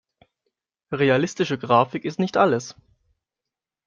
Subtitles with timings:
[0.91, 2.75] Realistische Grafik ist nicht alles.